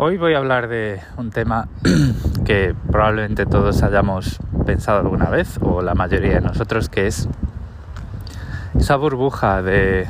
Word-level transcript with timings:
Hoy 0.00 0.16
voy 0.16 0.34
a 0.34 0.38
hablar 0.38 0.68
de 0.68 1.00
un 1.16 1.30
tema 1.30 1.66
que 2.44 2.72
probablemente 2.92 3.46
todos 3.46 3.82
hayamos 3.82 4.38
pensado 4.64 5.00
alguna 5.00 5.28
vez, 5.28 5.58
o 5.60 5.82
la 5.82 5.96
mayoría 5.96 6.34
de 6.34 6.40
nosotros, 6.40 6.88
que 6.88 7.08
es 7.08 7.28
esa 8.78 8.94
burbuja 8.94 9.60
de 9.60 10.06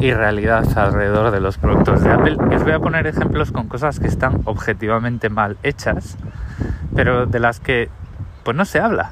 irrealidad 0.00 0.66
alrededor 0.78 1.30
de 1.30 1.40
los 1.40 1.58
productos 1.58 2.02
de 2.02 2.10
Apple. 2.10 2.38
Os 2.56 2.62
voy 2.62 2.72
a 2.72 2.78
poner 2.78 3.06
ejemplos 3.06 3.52
con 3.52 3.68
cosas 3.68 4.00
que 4.00 4.06
están 4.06 4.40
objetivamente 4.46 5.28
mal 5.28 5.58
hechas, 5.62 6.16
pero 6.96 7.26
de 7.26 7.38
las 7.38 7.60
que 7.60 7.90
pues 8.44 8.56
no 8.56 8.64
se 8.64 8.80
habla. 8.80 9.10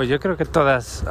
Pues 0.00 0.08
yo 0.08 0.18
creo 0.18 0.38
que 0.38 0.46
todas, 0.46 1.04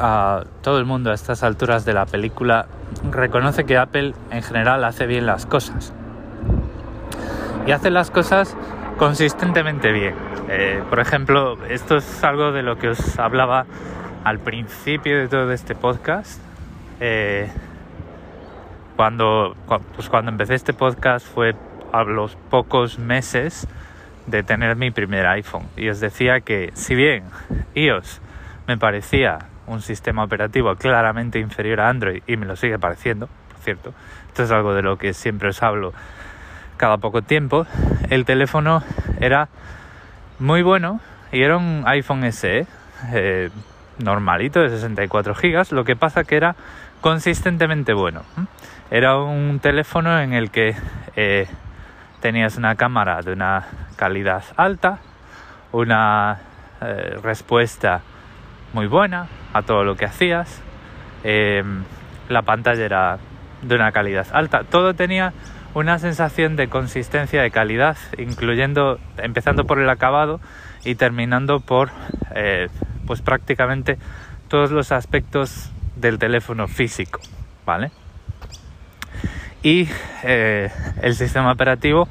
todo 0.64 0.80
el 0.80 0.86
mundo 0.86 1.12
a 1.12 1.14
estas 1.14 1.44
alturas 1.44 1.86
de 1.86 1.94
la 1.94 2.08
película 2.08 2.66
reconoce 3.12 3.64
que 3.64 3.78
Apple 3.78 4.16
en 4.32 4.42
general 4.42 4.84
hace 4.84 5.06
bien 5.06 5.28
las 5.28 5.46
cosas. 5.46 5.94
Y 7.68 7.72
hace 7.72 7.92
las 7.92 8.10
cosas 8.10 8.58
consistentemente 8.98 9.92
bien. 9.92 10.16
Eh, 10.48 10.82
por 10.90 11.00
ejemplo, 11.00 11.64
esto 11.68 11.98
es 11.98 12.24
algo 12.24 12.52
de 12.52 12.64
lo 12.64 12.80
que 12.80 12.90
os 12.90 13.20
hablaba 13.20 13.68
al 14.24 14.40
principio 14.40 15.20
de 15.20 15.28
todo 15.28 15.52
este 15.52 15.76
podcast. 15.76 16.42
Eh, 17.00 17.48
cuando, 18.96 19.56
pues 19.96 20.10
cuando 20.10 20.32
empecé 20.32 20.56
este 20.56 20.74
podcast 20.74 21.28
fue 21.28 21.54
a 21.94 22.04
los 22.06 22.36
pocos 22.50 22.98
meses 22.98 23.68
de 24.26 24.42
tener 24.42 24.76
mi 24.76 24.90
primer 24.90 25.28
iPhone. 25.28 25.68
Y 25.78 25.90
os 25.90 26.00
decía 26.00 26.42
que 26.42 26.72
si 26.74 26.96
bien 26.96 27.26
iOS 27.76 28.20
me 28.70 28.78
parecía 28.78 29.40
un 29.66 29.82
sistema 29.82 30.24
operativo 30.24 30.76
claramente 30.76 31.40
inferior 31.40 31.82
a 31.82 31.90
Android 31.90 32.22
y 32.28 32.38
me 32.38 32.46
lo 32.46 32.56
sigue 32.56 32.78
pareciendo, 32.78 33.26
por 33.26 33.58
cierto. 33.64 33.94
Esto 34.28 34.44
es 34.44 34.52
algo 34.52 34.76
de 34.76 34.84
lo 34.84 34.96
que 34.96 35.16
siempre 35.16 35.50
os 35.50 35.64
hablo 35.64 35.92
cada 36.78 36.98
poco 36.98 37.24
tiempo. 37.24 37.66
El 38.12 38.26
teléfono 38.26 38.84
era 39.20 39.50
muy 40.38 40.62
bueno 40.62 41.00
y 41.32 41.42
era 41.42 41.58
un 41.58 41.82
iPhone 41.88 42.32
SE 42.32 42.68
eh, 43.12 43.50
normalito 43.98 44.60
de 44.60 44.70
64 44.70 45.34
GB. 45.34 45.72
Lo 45.72 45.84
que 45.84 45.96
pasa 45.96 46.24
que 46.24 46.36
era 46.36 46.56
consistentemente 47.02 47.94
bueno. 47.94 48.22
Era 48.92 49.18
un 49.18 49.60
teléfono 49.60 50.20
en 50.20 50.34
el 50.34 50.52
que 50.52 50.76
eh, 51.16 51.48
tenías 52.20 52.56
una 52.56 52.76
cámara 52.76 53.24
de 53.24 53.34
una 53.34 53.66
calidad 53.96 54.44
alta, 54.58 55.00
una 55.72 56.38
eh, 56.82 57.18
respuesta 57.24 58.04
muy 58.74 58.88
buena 58.88 59.28
a 59.54 59.62
todo 59.62 59.84
lo 59.84 59.96
que 59.96 60.06
hacías. 60.06 60.62
Eh, 61.24 61.64
la 62.30 62.44
pantalla 62.44 62.86
era 62.86 63.18
de 63.62 63.76
una 63.76 63.92
calidad 63.92 64.28
alta. 64.32 64.64
Todo 64.64 64.94
tenía 64.94 65.34
una 65.74 66.00
sensación 66.00 66.56
de 66.56 66.68
consistencia 66.68 67.42
de 67.42 67.52
calidad, 67.52 67.98
incluyendo, 68.18 69.00
empezando 69.18 69.66
por 69.66 69.80
el 69.80 69.90
acabado 69.90 70.40
y 70.84 70.96
terminando 70.96 71.60
por, 71.60 71.90
eh, 72.36 72.68
pues 73.06 73.22
prácticamente 73.22 73.98
todos 74.48 74.72
los 74.72 74.92
aspectos 74.92 75.72
del 75.96 76.18
teléfono 76.18 76.68
físico, 76.68 77.20
¿vale? 77.66 77.92
Y 79.62 79.90
eh, 80.24 80.72
el 81.02 81.16
sistema 81.16 81.52
operativo 81.52 82.08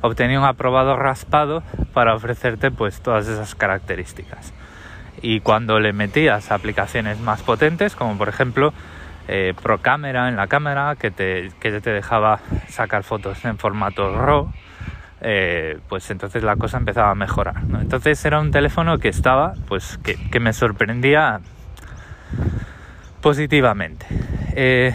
obtenía 0.00 0.38
un 0.38 0.46
aprobado 0.46 0.96
raspado 0.96 1.62
para 1.92 2.14
ofrecerte 2.14 2.70
pues 2.70 3.00
todas 3.00 3.26
esas 3.26 3.54
características 3.54 4.52
y 5.22 5.40
cuando 5.40 5.80
le 5.80 5.92
metías 5.92 6.50
aplicaciones 6.50 7.20
más 7.20 7.42
potentes, 7.42 7.94
como 7.94 8.16
por 8.18 8.28
ejemplo 8.28 8.72
eh, 9.28 9.54
Pro 9.62 9.78
Camera 9.78 10.28
en 10.28 10.36
la 10.36 10.46
cámara, 10.46 10.96
que 10.96 11.10
te, 11.10 11.50
que 11.60 11.80
te 11.80 11.90
dejaba 11.90 12.40
sacar 12.68 13.04
fotos 13.04 13.44
en 13.44 13.58
formato 13.58 14.14
RAW, 14.14 14.52
eh, 15.20 15.78
pues 15.88 16.10
entonces 16.10 16.42
la 16.42 16.56
cosa 16.56 16.76
empezaba 16.76 17.10
a 17.10 17.14
mejorar. 17.14 17.56
Entonces 17.80 18.22
era 18.24 18.40
un 18.40 18.50
teléfono 18.50 18.98
que 18.98 19.08
estaba, 19.08 19.54
pues 19.66 19.98
que, 20.02 20.40
me 20.40 20.52
sorprendía 20.52 21.40
positivamente. 23.22 24.06
Eh, 24.54 24.94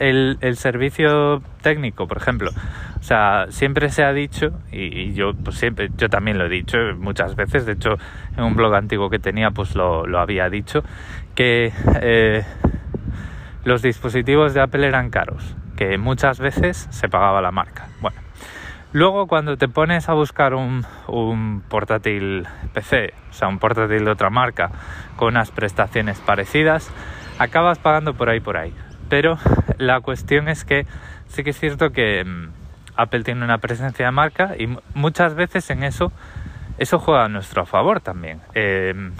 el, 0.00 0.38
el, 0.40 0.56
servicio 0.56 1.40
técnico, 1.62 2.08
por 2.08 2.16
ejemplo, 2.16 2.50
o 3.04 3.06
sea, 3.06 3.48
siempre 3.50 3.90
se 3.90 4.02
ha 4.02 4.14
dicho, 4.14 4.46
y, 4.72 5.12
yo 5.12 5.34
pues 5.34 5.58
siempre, 5.58 5.90
yo 5.98 6.08
también 6.08 6.38
lo 6.38 6.46
he 6.46 6.48
dicho 6.48 6.78
muchas 6.96 7.36
veces, 7.36 7.66
de 7.66 7.72
hecho 7.72 7.98
en 8.34 8.44
un 8.44 8.56
blog 8.56 8.74
antiguo 8.74 9.10
que 9.10 9.18
tenía 9.18 9.50
pues 9.50 9.74
lo, 9.74 10.06
había 10.18 10.48
dicho, 10.48 10.82
que 11.34 11.70
eh, 12.00 12.44
los 13.62 13.82
dispositivos 13.82 14.54
de 14.54 14.62
Apple 14.62 14.86
eran 14.86 15.10
caros, 15.10 15.54
que 15.76 15.98
muchas 15.98 16.40
veces 16.40 16.86
se 16.88 17.10
pagaba 17.10 17.42
la 17.42 17.50
marca. 17.50 17.88
Bueno, 18.00 18.16
luego 18.94 19.26
cuando 19.26 19.58
te 19.58 19.68
pones 19.68 20.08
a 20.08 20.14
buscar 20.14 20.54
un, 20.54 20.86
un 21.06 21.60
portátil 21.68 22.46
PC, 22.72 23.12
o 23.28 23.32
sea, 23.34 23.48
un 23.48 23.58
portátil 23.58 24.06
de 24.06 24.10
otra 24.12 24.30
marca, 24.30 24.70
con 25.16 25.28
unas 25.28 25.50
prestaciones 25.50 26.20
parecidas, 26.20 26.90
acabas 27.38 27.78
pagando 27.78 28.14
por 28.14 28.30
ahí 28.30 28.40
por 28.40 28.56
ahí. 28.56 28.72
Pero 29.10 29.36
la 29.76 30.00
cuestión 30.00 30.48
es 30.48 30.64
que 30.64 30.86
sí 31.26 31.44
que 31.44 31.50
es 31.50 31.60
cierto 31.60 31.90
que 31.90 32.24
mm, 32.24 32.63
Apple 32.96 33.24
tiene 33.24 33.44
una 33.44 33.58
presencia 33.58 34.06
de 34.06 34.12
marca 34.12 34.54
y 34.58 34.68
muchas 34.94 35.34
veces 35.34 35.68
en 35.70 35.82
eso 35.82 36.12
eso 36.78 36.98
juega 36.98 37.24
a 37.24 37.28
nuestro 37.28 37.66
favor 37.66 38.00
también. 38.00 38.40
Em, 38.54 39.12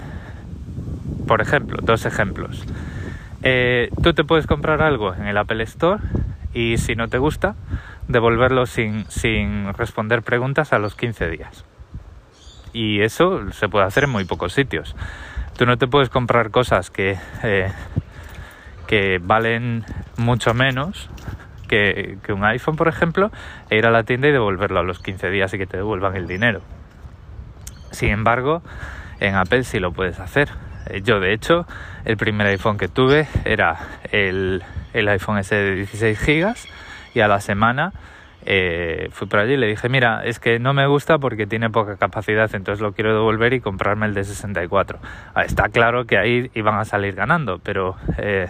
por 1.27 1.41
ejemplo, 1.41 1.79
dos 1.81 2.05
ejemplos. 2.05 2.65
Eh, 3.43 3.89
tú 4.03 4.13
te 4.13 4.23
puedes 4.23 4.47
comprar 4.47 4.81
algo 4.81 5.13
en 5.13 5.27
el 5.27 5.37
Apple 5.37 5.63
Store 5.63 6.01
y 6.53 6.77
si 6.77 6.95
no 6.95 7.07
te 7.07 7.17
gusta, 7.17 7.55
devolverlo 8.07 8.65
sin, 8.65 9.05
sin 9.09 9.73
responder 9.73 10.21
preguntas 10.21 10.73
a 10.73 10.79
los 10.79 10.95
15 10.95 11.29
días. 11.29 11.65
Y 12.73 13.01
eso 13.01 13.51
se 13.51 13.69
puede 13.69 13.85
hacer 13.85 14.05
en 14.05 14.09
muy 14.09 14.25
pocos 14.25 14.53
sitios. 14.53 14.95
Tú 15.57 15.65
no 15.65 15.77
te 15.77 15.87
puedes 15.87 16.09
comprar 16.09 16.51
cosas 16.51 16.89
que, 16.89 17.17
eh, 17.43 17.71
que 18.87 19.19
valen 19.21 19.85
mucho 20.17 20.53
menos 20.53 21.09
que, 21.65 22.17
un 22.29 22.43
iPhone, 22.43 22.75
por 22.75 22.87
ejemplo, 22.87 23.31
e 23.69 23.77
ir 23.77 23.85
a 23.85 23.91
la 23.91 24.03
tienda 24.03 24.27
y 24.27 24.31
devolverlo 24.31 24.79
a 24.79 24.83
los 24.83 24.99
15 24.99 25.29
días 25.29 25.53
y 25.53 25.57
que 25.57 25.67
te 25.67 25.77
devuelvan 25.77 26.15
el 26.15 26.27
dinero. 26.27 26.61
Sin 27.91 28.09
embargo, 28.09 28.61
en 29.19 29.35
Apple 29.35 29.63
sí 29.63 29.79
lo 29.79 29.91
puedes 29.91 30.19
hacer. 30.19 30.49
Eh, 30.87 31.01
yo, 31.01 31.19
de 31.19 31.33
hecho, 31.33 31.65
el 32.03 32.17
primer 32.17 32.47
iPhone 32.47 32.77
que 32.77 32.87
tuve 32.87 33.27
era 33.45 33.77
el, 34.11 34.63
iPhone 34.93 35.37
S 35.39 35.55
de 35.55 35.75
16 35.75 36.25
GB 36.25 36.55
y 37.13 37.19
a 37.21 37.27
la 37.27 37.39
semana 37.39 37.93
eh, 38.45 39.09
fui 39.11 39.27
por 39.27 39.39
allí 39.39 39.53
y 39.53 39.57
le 39.57 39.67
dije, 39.67 39.89
mira, 39.89 40.23
es 40.23 40.39
que 40.39 40.59
no 40.59 40.73
me 40.73 40.85
gusta 40.85 41.17
porque 41.17 41.47
tiene 41.47 41.69
poca 41.69 41.97
capacidad, 41.97 42.53
entonces 42.53 42.81
lo 42.81 42.93
quiero 42.93 43.13
devolver 43.13 43.53
y 43.53 43.59
comprarme 43.59 44.05
el 44.05 44.13
de 44.13 44.23
64. 44.23 44.99
Ah, 45.33 45.43
está 45.43 45.69
claro 45.69 46.05
que 46.05 46.17
ahí 46.17 46.51
iban 46.53 46.77
a 46.77 46.85
salir 46.85 47.15
ganando, 47.15 47.59
pero 47.59 47.95
eh, 48.17 48.47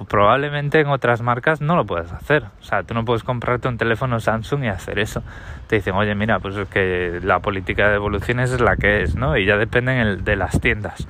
pues 0.00 0.08
probablemente 0.08 0.80
en 0.80 0.86
otras 0.86 1.20
marcas 1.20 1.60
no 1.60 1.76
lo 1.76 1.84
puedes 1.84 2.10
hacer. 2.10 2.44
O 2.58 2.64
sea, 2.64 2.84
tú 2.84 2.94
no 2.94 3.04
puedes 3.04 3.22
comprarte 3.22 3.68
un 3.68 3.76
teléfono 3.76 4.18
Samsung 4.18 4.64
y 4.64 4.68
hacer 4.68 4.98
eso. 4.98 5.22
Te 5.66 5.76
dicen, 5.76 5.94
oye, 5.94 6.14
mira, 6.14 6.38
pues 6.38 6.56
es 6.56 6.66
que 6.70 7.20
la 7.22 7.40
política 7.40 7.84
de 7.84 7.92
devoluciones 7.92 8.50
es 8.50 8.62
la 8.62 8.76
que 8.76 9.02
es, 9.02 9.14
¿no? 9.14 9.36
Y 9.36 9.44
ya 9.44 9.58
dependen 9.58 10.24
de 10.24 10.36
las 10.36 10.58
tiendas. 10.58 11.06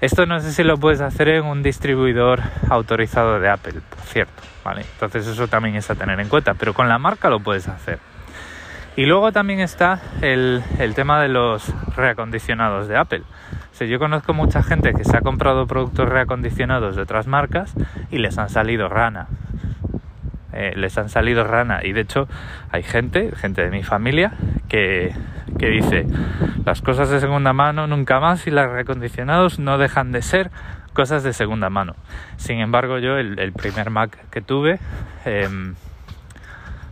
Esto 0.00 0.26
no 0.26 0.40
sé 0.40 0.50
si 0.50 0.64
lo 0.64 0.76
puedes 0.76 1.02
hacer 1.02 1.28
en 1.28 1.44
un 1.44 1.62
distribuidor 1.62 2.40
autorizado 2.68 3.38
de 3.38 3.48
Apple, 3.48 3.80
por 3.90 4.00
cierto, 4.00 4.42
¿vale? 4.64 4.84
Entonces 4.94 5.24
eso 5.28 5.46
también 5.46 5.76
es 5.76 5.88
a 5.88 5.94
tener 5.94 6.18
en 6.18 6.28
cuenta, 6.28 6.54
pero 6.54 6.74
con 6.74 6.88
la 6.88 6.98
marca 6.98 7.30
lo 7.30 7.38
puedes 7.38 7.68
hacer. 7.68 8.00
Y 8.96 9.06
luego 9.06 9.30
también 9.30 9.60
está 9.60 10.00
el, 10.20 10.64
el 10.80 10.96
tema 10.96 11.22
de 11.22 11.28
los 11.28 11.72
reacondicionados 11.94 12.88
de 12.88 12.96
Apple. 12.96 13.22
O 13.78 13.84
yo 13.84 13.98
conozco 13.98 14.32
mucha 14.32 14.62
gente 14.62 14.94
que 14.94 15.04
se 15.04 15.16
ha 15.16 15.20
comprado 15.20 15.66
productos 15.66 16.08
reacondicionados 16.08 16.96
de 16.96 17.02
otras 17.02 17.26
marcas 17.26 17.74
y 18.10 18.18
les 18.18 18.38
han 18.38 18.48
salido 18.48 18.88
rana. 18.88 19.26
Eh, 20.54 20.72
les 20.76 20.96
han 20.96 21.10
salido 21.10 21.44
rana. 21.44 21.80
Y 21.84 21.92
de 21.92 22.00
hecho 22.00 22.26
hay 22.70 22.82
gente, 22.82 23.32
gente 23.36 23.62
de 23.62 23.70
mi 23.70 23.82
familia, 23.82 24.32
que, 24.68 25.12
que 25.58 25.68
dice, 25.68 26.06
las 26.64 26.80
cosas 26.80 27.10
de 27.10 27.20
segunda 27.20 27.52
mano 27.52 27.86
nunca 27.86 28.18
más 28.18 28.46
y 28.46 28.50
los 28.50 28.66
reacondicionados 28.66 29.58
no 29.58 29.76
dejan 29.76 30.10
de 30.10 30.22
ser 30.22 30.50
cosas 30.94 31.22
de 31.22 31.34
segunda 31.34 31.68
mano. 31.68 31.94
Sin 32.38 32.60
embargo, 32.60 32.98
yo 32.98 33.18
el, 33.18 33.52
primer 33.52 33.90
Mac 33.90 34.16
que 34.30 34.40
tuve 34.40 34.78
em, 35.26 35.74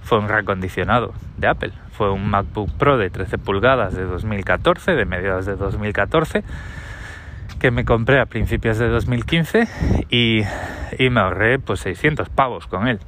fue 0.02 0.18
un 0.18 0.28
reacondicionado 0.28 1.14
de 1.38 1.48
Apple. 1.48 1.72
Fue 1.96 2.10
un 2.10 2.28
MacBook 2.28 2.72
Pro 2.72 2.98
de 2.98 3.08
13 3.08 3.38
pulgadas 3.38 3.94
de 3.94 4.04
2014, 4.04 4.92
de 4.92 5.04
mediados 5.04 5.46
de 5.46 5.54
2014, 5.54 6.42
que 7.60 7.70
me 7.70 7.84
compré 7.84 8.20
a 8.20 8.26
principios 8.26 8.78
de 8.78 8.88
2015 8.88 9.68
y, 10.10 10.42
me 11.10 11.20
ahorré 11.20 11.60
pues 11.60 11.80
600 11.80 12.28
pavos 12.30 12.66
con 12.66 12.88
él. 12.88 12.98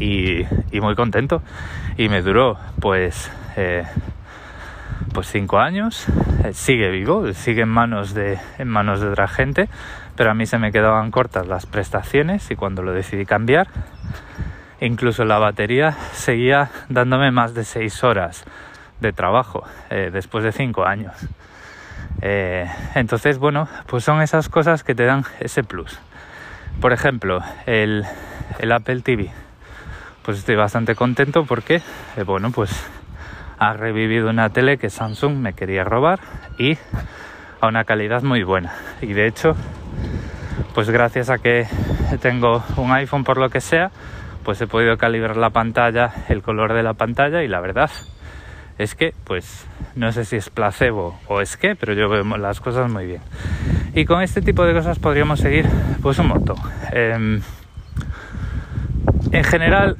Y, 0.00 0.46
muy 0.80 0.94
contento. 0.94 1.42
Y 1.96 2.08
me 2.08 2.22
duró 2.22 2.58
pues... 2.80 3.30
Eh, 3.56 3.84
pues 5.12 5.28
cinco 5.28 5.58
años, 5.60 6.06
eh, 6.44 6.52
sigue 6.54 6.90
vivo, 6.90 7.32
sigue 7.34 7.62
en 7.62 7.68
manos 7.68 8.14
de 8.14 8.38
en 8.58 8.68
manos 8.68 9.00
de 9.00 9.08
otra 9.08 9.28
gente, 9.28 9.68
pero 10.16 10.30
a 10.30 10.34
mí 10.34 10.44
se 10.44 10.58
me 10.58 10.72
quedaban 10.72 11.10
cortas 11.12 11.46
las 11.46 11.66
prestaciones 11.66 12.50
y 12.50 12.56
cuando 12.56 12.82
lo 12.82 12.92
decidí 12.92 13.24
cambiar, 13.24 13.68
incluso 14.80 15.24
la 15.24 15.38
batería 15.38 15.92
seguía 16.12 16.70
dándome 16.88 17.30
más 17.30 17.54
de 17.54 17.64
seis 17.64 18.02
horas 18.04 18.44
de 19.00 19.12
trabajo 19.12 19.64
eh, 19.90 20.10
después 20.12 20.44
de 20.44 20.52
cinco 20.52 20.84
años. 20.84 21.14
Eh, 22.22 22.66
entonces, 22.94 23.38
bueno, 23.38 23.68
pues 23.86 24.04
son 24.04 24.22
esas 24.22 24.48
cosas 24.48 24.84
que 24.84 24.94
te 24.94 25.04
dan 25.04 25.24
ese 25.40 25.62
plus. 25.62 25.98
Por 26.80 26.92
ejemplo, 26.92 27.40
el, 27.66 28.04
el 28.58 28.72
Apple 28.72 29.00
TV. 29.02 29.30
Pues 30.22 30.38
estoy 30.38 30.56
bastante 30.56 30.94
contento 30.94 31.44
porque, 31.44 31.82
eh, 32.16 32.22
bueno, 32.24 32.50
pues 32.50 32.70
ha 33.58 33.74
revivido 33.74 34.30
una 34.30 34.50
tele 34.50 34.78
que 34.78 34.90
Samsung 34.90 35.36
me 35.36 35.52
quería 35.52 35.84
robar 35.84 36.20
y 36.58 36.78
a 37.60 37.66
una 37.66 37.84
calidad 37.84 38.22
muy 38.22 38.42
buena. 38.42 38.72
Y 39.00 39.12
de 39.12 39.26
hecho, 39.26 39.54
pues 40.74 40.90
gracias 40.90 41.30
a 41.30 41.38
que 41.38 41.66
tengo 42.20 42.64
un 42.76 42.92
iPhone 42.92 43.24
por 43.24 43.38
lo 43.38 43.48
que 43.50 43.60
sea, 43.60 43.90
pues 44.44 44.60
he 44.60 44.66
podido 44.66 44.96
calibrar 44.96 45.36
la 45.36 45.50
pantalla, 45.50 46.12
el 46.28 46.42
color 46.42 46.74
de 46.74 46.82
la 46.82 46.94
pantalla 46.94 47.42
y 47.42 47.48
la 47.48 47.60
verdad 47.60 47.90
es 48.78 48.94
que, 48.94 49.14
pues, 49.24 49.66
no 49.94 50.10
sé 50.12 50.24
si 50.24 50.36
es 50.36 50.50
placebo 50.50 51.18
o 51.28 51.40
es 51.40 51.56
que, 51.56 51.76
pero 51.76 51.92
yo 51.94 52.08
veo 52.08 52.24
las 52.36 52.60
cosas 52.60 52.90
muy 52.90 53.06
bien. 53.06 53.20
Y 53.94 54.04
con 54.04 54.22
este 54.22 54.42
tipo 54.42 54.64
de 54.64 54.74
cosas 54.74 54.98
podríamos 54.98 55.40
seguir, 55.40 55.66
pues, 56.02 56.18
un 56.18 56.28
montón. 56.28 56.56
Em, 56.92 57.40
en 59.30 59.44
general, 59.44 59.96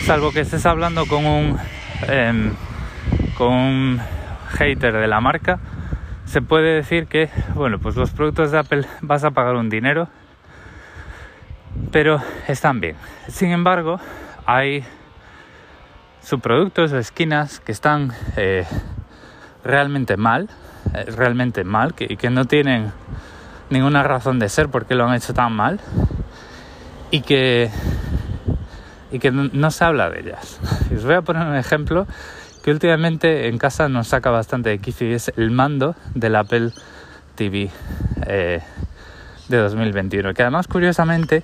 salvo 0.00 0.32
que 0.32 0.40
estés 0.40 0.64
hablando 0.64 1.06
con 1.06 1.26
un, 1.26 1.58
em, 2.08 2.52
con 3.36 3.52
un 3.52 4.00
hater 4.48 4.94
de 4.94 5.06
la 5.06 5.20
marca, 5.20 5.58
se 6.24 6.40
puede 6.40 6.74
decir 6.74 7.06
que, 7.06 7.28
bueno, 7.54 7.78
pues 7.78 7.96
los 7.96 8.10
productos 8.10 8.50
de 8.50 8.58
Apple 8.58 8.84
vas 9.02 9.24
a 9.24 9.30
pagar 9.30 9.56
un 9.56 9.68
dinero, 9.68 10.08
pero 11.90 12.22
están 12.46 12.80
bien. 12.80 12.96
Sin 13.28 13.50
embargo, 13.50 14.00
hay 14.46 14.84
subproductos 16.22 16.92
o 16.92 16.98
esquinas 16.98 17.60
que 17.60 17.72
están 17.72 18.12
eh, 18.36 18.66
realmente 19.64 20.16
mal, 20.16 20.48
eh, 20.94 21.04
realmente 21.16 21.64
mal, 21.64 21.94
que, 21.94 22.16
que 22.16 22.30
no 22.30 22.44
tienen 22.44 22.92
ninguna 23.70 24.02
razón 24.02 24.38
de 24.38 24.48
ser 24.48 24.68
porque 24.68 24.94
lo 24.94 25.06
han 25.06 25.14
hecho 25.14 25.34
tan 25.34 25.52
mal 25.52 25.80
y 27.10 27.22
que, 27.22 27.70
y 29.10 29.18
que 29.18 29.30
no, 29.30 29.70
se 29.70 29.84
habla 29.84 30.10
de 30.10 30.20
ellas. 30.20 30.60
os 30.96 31.04
voy 31.04 31.14
a 31.14 31.22
poner 31.22 31.46
un 31.46 31.56
ejemplo 31.56 32.06
que 32.62 32.70
últimamente 32.70 33.48
en 33.48 33.58
casa 33.58 33.88
nos 33.88 34.08
saca 34.08 34.30
bastante 34.30 34.70
de 34.70 34.78
quicio 34.78 35.14
es 35.14 35.32
el 35.36 35.50
mando 35.50 35.94
del 36.14 36.36
Apple 36.36 36.72
TV 37.34 37.70
eh, 38.26 38.60
de 39.48 39.56
2021, 39.56 40.34
que 40.34 40.42
además 40.42 40.68
curiosamente 40.68 41.42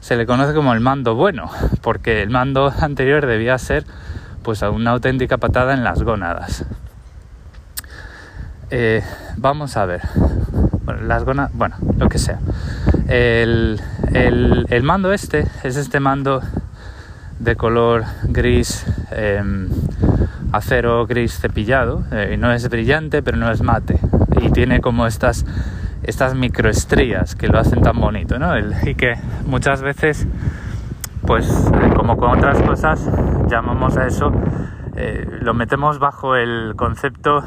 se 0.00 0.16
le 0.16 0.26
conoce 0.26 0.54
como 0.54 0.72
el 0.74 0.80
mando 0.80 1.14
bueno, 1.14 1.50
porque 1.80 2.22
el 2.22 2.30
mando 2.30 2.72
anterior 2.80 3.26
debía 3.26 3.56
ser 3.58 3.84
pues 4.42 4.60
una 4.62 4.90
auténtica 4.90 5.38
patada 5.38 5.72
en 5.72 5.84
las 5.84 6.02
gónadas. 6.02 6.66
Eh, 8.70 9.02
vamos 9.36 9.76
a 9.76 9.86
ver. 9.86 10.02
Bueno, 10.84 11.02
las 11.02 11.24
gónadas, 11.24 11.52
bueno, 11.54 11.76
lo 11.96 12.08
que 12.08 12.18
sea. 12.18 12.38
El, 13.08 13.80
mando 14.82 15.12
este 15.12 15.46
es 15.62 15.76
este 15.76 16.00
mando 16.00 16.42
de 17.38 17.56
color 17.56 18.04
gris, 18.24 18.84
em, 19.10 19.68
acero 20.52 21.06
gris 21.06 21.38
cepillado. 21.38 22.04
Eh, 22.12 22.36
no 22.38 22.52
es 22.52 22.68
brillante, 22.68 23.22
pero 23.22 23.36
no 23.36 23.50
es 23.50 23.62
mate. 23.62 23.98
Y 24.42 24.50
tiene 24.50 24.80
como 24.80 25.06
estas 25.06 25.46
estas 26.06 26.34
microestrías 26.34 27.34
que 27.34 27.48
lo 27.48 27.58
hacen 27.58 27.82
tan 27.82 28.00
bonito, 28.00 28.38
¿no? 28.38 28.52
y 28.58 28.94
que 28.94 29.16
muchas 29.46 29.82
veces, 29.82 30.26
pues 31.26 31.70
como 31.96 32.16
con 32.16 32.38
otras 32.38 32.60
cosas, 32.62 33.10
llamamos 33.48 33.96
a 33.96 34.06
eso, 34.06 34.32
eh, 34.96 35.26
lo 35.40 35.54
metemos 35.54 35.98
bajo 35.98 36.36
el 36.36 36.74
concepto 36.76 37.42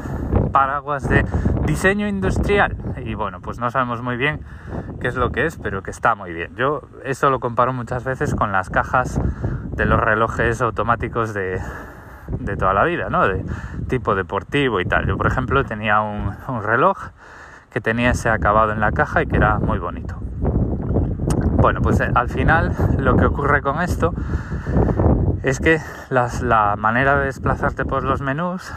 paraguas 0.52 1.08
de 1.08 1.24
diseño 1.64 2.06
industrial. 2.08 2.76
Y 3.04 3.14
bueno, 3.14 3.40
pues 3.40 3.58
no 3.58 3.70
sabemos 3.70 4.02
muy 4.02 4.16
bien 4.16 4.40
qué 5.00 5.08
es 5.08 5.16
lo 5.16 5.30
que 5.30 5.46
es, 5.46 5.56
pero 5.56 5.82
que 5.82 5.90
está 5.90 6.14
muy 6.14 6.32
bien. 6.32 6.54
Yo 6.56 6.82
esto 7.04 7.30
lo 7.30 7.40
comparo 7.40 7.72
muchas 7.72 8.04
veces 8.04 8.34
con 8.34 8.52
las 8.52 8.68
cajas 8.68 9.20
de 9.76 9.86
los 9.86 10.00
relojes 10.00 10.60
automáticos 10.60 11.32
de, 11.32 11.60
de 12.28 12.56
toda 12.56 12.74
la 12.74 12.84
vida, 12.84 13.08
¿no? 13.08 13.26
De 13.26 13.44
tipo 13.88 14.14
deportivo 14.14 14.80
y 14.80 14.84
tal. 14.84 15.06
Yo, 15.06 15.16
por 15.16 15.26
ejemplo, 15.26 15.64
tenía 15.64 16.00
un 16.00 16.62
reloj 16.62 17.10
que 17.78 17.82
tenía 17.82 18.10
ese 18.10 18.28
acabado 18.28 18.72
en 18.72 18.80
la 18.80 18.90
caja 18.90 19.22
y 19.22 19.26
que 19.28 19.36
era 19.36 19.60
muy 19.60 19.78
bonito. 19.78 20.16
Bueno, 21.58 21.80
pues 21.80 22.00
eh, 22.00 22.10
al 22.12 22.28
final 22.28 22.74
lo 22.98 23.16
que 23.16 23.24
ocurre 23.24 23.62
con 23.62 23.80
esto 23.80 24.12
es 25.44 25.60
que 25.60 25.78
la 26.10 26.74
manera 26.76 27.16
de 27.20 27.26
desplazarte 27.26 27.84
por 27.84 28.02
los 28.02 28.20
menús 28.20 28.74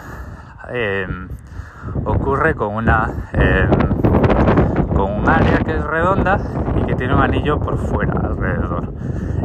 em, 0.70 1.30
ocurre 2.06 2.54
con 2.54 2.76
una 2.76 3.10
em, 3.34 3.72
con 4.94 5.14
un 5.14 5.28
área 5.28 5.58
que 5.66 5.78
es 5.78 5.84
redonda 5.84 6.38
y 6.76 6.86
que 6.86 6.94
tiene 6.94 7.16
un 7.16 7.24
anillo 7.24 7.60
por 7.60 7.80
fuera 7.80 8.14
alrededor. 8.24 8.94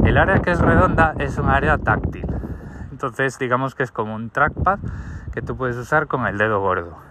El 0.05 0.19
área 0.19 0.41
que 0.41 0.51
es 0.51 0.61
redonda 0.61 1.15
es 1.19 1.39
un 1.39 1.49
área 1.49 1.79
táctil. 1.79 2.27
Entonces 2.91 3.39
digamos 3.39 3.75
que 3.75 3.85
es 3.85 3.91
como 3.91 4.15
un 4.15 4.29
trackpad 4.29 4.81
que 5.33 5.41
tú 5.41 5.57
puedes 5.57 5.79
usar 5.79 6.09
con 6.09 6.27
el 6.27 6.37
dedo 6.37 6.61
gordo 6.61 7.06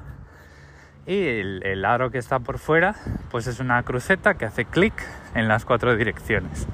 y 1.08 1.28
el, 1.28 1.86
aro 1.86 2.10
que 2.10 2.18
está 2.18 2.40
por 2.40 2.58
fuera 2.58 2.96
pues 3.30 3.48
es 3.48 3.60
una 3.60 3.82
cruceta 3.84 4.36
que 4.36 4.46
hace 4.46 4.66
clic 4.66 4.94
en 5.36 5.48
las 5.48 5.66
cuatro 5.66 5.96
direcciones. 5.96 6.68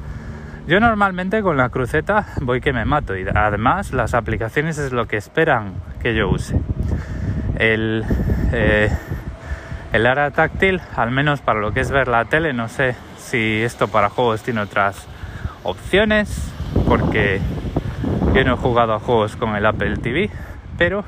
Yo 0.68 0.80
normalmente 0.80 1.42
con 1.42 1.58
la 1.58 1.70
cruceta 1.70 2.28
voy 2.42 2.62
que 2.62 2.72
me 2.72 2.86
mato 2.86 3.18
y 3.18 3.26
además 3.28 3.94
las 3.94 4.14
aplicaciones 4.14 4.78
es 4.78 4.92
lo 4.92 5.08
que 5.08 5.18
esperan 5.18 5.74
que 6.02 6.16
yo 6.16 6.30
use. 6.30 6.56
El, 7.58 8.06
eh, 8.54 8.90
el 9.92 10.06
área 10.06 10.32
táctil, 10.32 10.80
al 10.96 11.12
menos 11.12 11.42
para 11.42 11.60
lo 11.60 11.74
que 11.74 11.82
es 11.82 11.92
ver 11.92 12.08
la 12.08 12.26
tele, 12.26 12.54
no 12.54 12.70
sé 12.70 12.96
si 13.18 13.62
esto 13.64 13.88
para 13.88 14.10
juegos 14.10 14.44
tiene 14.44 14.62
otras 14.62 15.08
opciones, 15.64 16.52
porque 16.88 17.42
yo 18.34 18.44
no 18.44 18.54
he 18.54 18.58
jugado 18.58 18.94
a 18.94 19.00
juegos 19.00 19.36
con 19.36 19.56
el 19.56 19.66
Apple 19.66 19.98
TV, 19.98 20.30
pero 20.78 21.04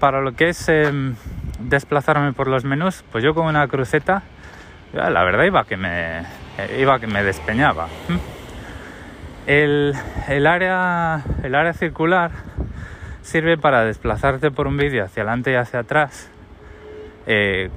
para 0.00 0.20
lo 0.20 0.32
que 0.32 0.48
es 0.48 0.68
em, 0.68 1.14
desplazarme 1.60 2.32
por 2.32 2.48
los 2.48 2.64
menús, 2.64 3.04
pues 3.12 3.22
yo 3.24 3.34
con 3.34 3.46
una 3.46 3.66
cruceta, 3.68 4.22
la 4.92 5.24
verdad 5.24 5.44
iba 5.44 5.64
que 5.64 5.76
me, 5.76 6.22
iba 6.78 6.98
que 6.98 7.06
me 7.06 7.22
despeñaba. 7.22 7.88
El, 9.46 9.94
área, 10.46 11.22
el 11.42 11.54
área 11.54 11.72
circular 11.74 12.30
sirve 13.20 13.58
para 13.58 13.84
desplazarte 13.84 14.50
por 14.50 14.66
un 14.66 14.76
vídeo 14.76 15.04
hacia 15.04 15.22
adelante 15.22 15.52
y 15.52 15.54
hacia 15.54 15.80
atrás 15.80 16.30
eh, 17.26 17.70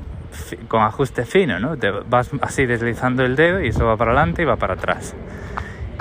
con 0.67 0.84
ajuste 0.84 1.25
fino, 1.25 1.60
¿no? 1.60 1.77
Te 1.77 1.89
vas 1.91 2.31
así 2.41 2.65
deslizando 2.65 3.24
el 3.24 3.36
dedo 3.36 3.62
y 3.62 3.69
eso 3.69 3.86
va 3.86 3.98
para 3.98 4.12
adelante 4.12 4.43
y 4.43 4.46
va 4.46 4.55
para 4.55 4.75
atrás. 4.75 5.15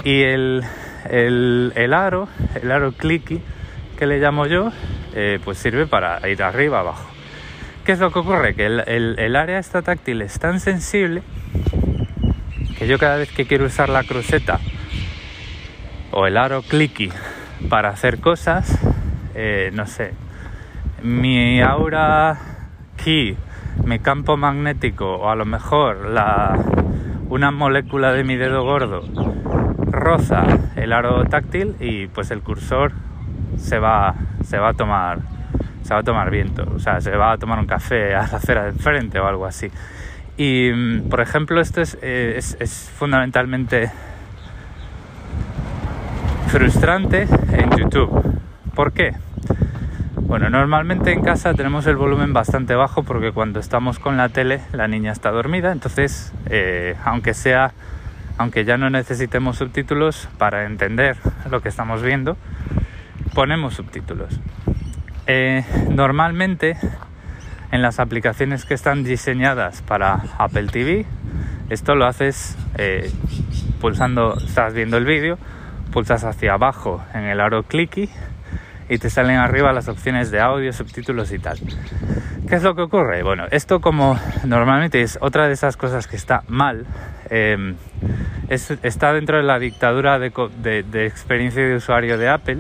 Y 0.05 0.23
el, 0.23 0.63
el, 1.11 1.95
aro, 1.95 2.29
el 2.61 2.71
aro 2.71 2.93
clicky 2.93 3.43
que 3.99 4.07
le 4.07 4.19
llamo 4.19 4.47
yo, 4.47 4.71
eh, 5.15 5.41
pues 5.45 5.59
sirve 5.59 5.87
para 5.87 6.29
ir 6.29 6.43
arriba 6.43 6.81
abajo. 6.81 7.16
¿Qué 7.87 7.93
es 7.93 8.01
lo 8.01 8.11
que 8.11 8.19
ocurre? 8.19 8.57
Que 8.57 8.67
el, 8.67 9.37
área 9.37 9.61
esta 9.61 9.81
táctil 9.81 10.21
es 10.21 10.41
tan 10.41 10.59
sensible 10.59 11.23
que 12.77 12.89
yo 12.89 12.99
cada 12.99 13.15
vez 13.15 13.31
que 13.31 13.47
quiero 13.47 13.67
usar 13.67 13.91
la 13.91 14.03
cruceta 14.03 14.59
o 16.11 16.27
el 16.27 16.37
aro 16.37 16.63
clicky 16.63 17.11
para 17.71 17.91
hacer 17.91 18.19
cosas, 18.19 18.77
eh, 19.37 19.71
no 19.73 19.87
sé, 19.87 20.15
mi 21.05 21.63
aura 21.63 22.37
key, 23.05 23.37
mi 23.85 24.01
campo 24.01 24.37
magnético 24.37 25.19
o 25.19 25.31
a 25.31 25.37
lo 25.37 25.45
mejor 25.45 26.09
la, 26.09 26.59
una 27.29 27.53
molécula 27.53 28.13
de 28.13 28.25
mi 28.25 28.35
dedo 28.35 28.65
gordo 28.65 29.03
roza 29.93 30.45
el 30.75 30.93
aro 30.93 31.25
táctil 31.27 31.77
y 31.79 32.09
pues 32.09 32.33
el 32.33 32.43
cursor 32.43 32.91
se 33.59 33.79
va, 33.79 34.17
se 34.43 34.59
va 34.59 34.71
a 34.71 34.75
tomar 34.75 35.36
se 35.87 35.95
va 35.95 36.01
a 36.01 36.03
tomar 36.03 36.31
viento, 36.31 36.67
o 36.75 36.79
sea, 36.81 37.01
se 37.01 37.17
va 37.17 37.33
a 37.33 37.39
tomar 37.39 37.59
un 37.61 37.67
café 37.67 38.15
a 38.15 38.27
la 38.27 38.39
acera 38.39 38.65
de 38.65 38.71
enfrente 38.71 39.21
o 39.21 39.27
algo 39.27 39.47
así. 39.47 39.71
Y, 40.37 40.71
mm, 40.75 41.09
por 41.09 41.21
ejemplo, 41.21 41.61
esto 41.61 41.81
eh, 42.03 42.35
es, 42.37 42.91
fundamentalmente 42.99 43.91
frustrante 46.49 47.29
en 47.53 47.71
YouTube. 47.71 48.41
¿Por 48.75 48.93
qué? 48.93 49.15
Bueno, 50.17 50.51
normalmente 50.51 51.13
en 51.13 51.23
casa 51.23 51.55
tenemos 51.55 51.87
el 51.87 51.97
volumen 51.97 52.33
bastante 52.33 52.75
bajo 52.75 53.05
porque 53.05 53.31
cuando 53.31 53.61
estamos 53.61 54.01
con 54.01 54.17
la 54.17 54.29
tele 54.29 54.61
la 54.73 54.89
niña 54.89 55.13
está 55.13 55.31
dormida, 55.31 55.71
entonces 55.71 56.33
eh, 56.47 56.97
aunque 57.05 57.33
sea, 57.33 57.73
aunque 58.39 58.65
ya 58.65 58.77
no 58.77 58.91
necesitemos 58.91 59.59
subtítulos 59.59 60.29
para 60.37 60.67
entender 60.67 61.17
lo 61.49 61.63
que 61.63 61.69
estamos 61.69 62.03
viendo, 62.03 62.37
ponemos 63.35 63.75
subtítulos. 63.75 64.41
Eh, 65.29 65.65
normalmente 65.91 66.77
en 67.73 67.83
las 67.83 67.99
aplicaciones 67.99 68.65
que 68.65 68.75
están 68.75 69.03
diseñadas 69.03 69.83
para 69.83 70.23
Apple 70.39 70.69
TV, 70.69 71.05
esto 71.69 71.97
lo 71.97 72.07
haces 72.07 72.57
eh, 72.79 73.11
pulsando, 73.81 74.37
estás 74.37 74.73
viendo 74.73 74.97
el 74.97 75.05
vídeo, 75.05 75.37
pulsas 75.91 76.23
hacia 76.23 76.53
abajo 76.53 77.05
en 77.13 77.25
el 77.25 77.41
aro 77.41 77.65
clicky 77.65 78.09
y 78.89 78.99
te 78.99 79.11
salen 79.11 79.39
arriba 79.39 79.73
las 79.73 79.89
opciones 79.89 80.31
de 80.31 80.41
audio, 80.41 80.73
subtítulos 80.73 81.33
y 81.33 81.41
tal. 81.41 81.59
¿Qué 82.49 82.55
es 82.55 82.63
lo 82.63 82.77
que 82.77 82.83
ocurre? 82.83 83.25
Bueno, 83.25 83.47
esto 83.51 83.81
como 83.81 84.17
normalmente 84.45 85.03
es 85.03 85.19
otra 85.21 85.49
de 85.49 85.55
esas 85.55 85.77
cosas 85.77 86.07
que 86.07 86.15
está 86.15 86.45
mal, 86.47 86.87
em, 87.31 87.75
está 88.49 89.13
dentro 89.13 89.39
de 89.39 89.43
la 89.43 89.59
dictadura 89.59 90.21
de, 90.21 90.31
de 90.85 91.07
experiencia 91.07 91.67
de 91.67 91.75
usuario 91.75 92.17
de 92.17 92.29
Apple 92.29 92.59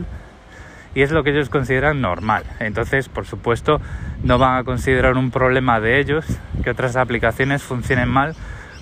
y 0.97 1.03
es 1.03 1.13
lo 1.13 1.23
que 1.23 1.31
ellos 1.31 1.51
consideran 1.51 2.01
normal. 2.01 2.45
Entonces, 2.59 3.11
por 3.11 3.27
supuesto, 3.27 3.83
no 4.25 4.39
van 4.39 4.57
a 4.57 4.65
considerar 4.65 5.19
un 5.19 5.31
problema 5.31 5.79
de 5.79 6.01
ellos 6.01 6.25
que 6.65 6.71
otras 6.71 6.97
aplicaciones 6.97 7.63
funcionen 7.63 8.09
mal 8.09 8.35